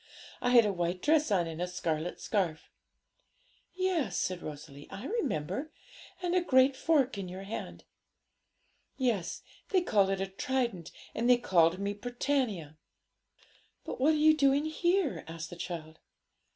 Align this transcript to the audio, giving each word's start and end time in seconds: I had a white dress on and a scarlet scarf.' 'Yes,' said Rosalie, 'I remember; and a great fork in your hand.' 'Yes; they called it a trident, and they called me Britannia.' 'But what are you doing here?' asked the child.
I 0.41 0.49
had 0.49 0.65
a 0.65 0.73
white 0.73 0.99
dress 0.99 1.29
on 1.29 1.45
and 1.45 1.61
a 1.61 1.67
scarlet 1.67 2.19
scarf.' 2.19 2.71
'Yes,' 3.75 4.17
said 4.17 4.41
Rosalie, 4.41 4.87
'I 4.89 5.05
remember; 5.05 5.71
and 6.23 6.33
a 6.33 6.41
great 6.41 6.75
fork 6.75 7.19
in 7.19 7.29
your 7.29 7.43
hand.' 7.43 7.83
'Yes; 8.97 9.43
they 9.69 9.81
called 9.83 10.09
it 10.09 10.19
a 10.19 10.25
trident, 10.25 10.91
and 11.13 11.29
they 11.29 11.37
called 11.37 11.77
me 11.77 11.93
Britannia.' 11.93 12.79
'But 13.85 14.01
what 14.01 14.13
are 14.15 14.17
you 14.17 14.35
doing 14.35 14.65
here?' 14.65 15.23
asked 15.27 15.51
the 15.51 15.55
child. 15.55 15.99